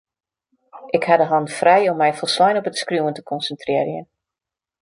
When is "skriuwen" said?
2.81-3.15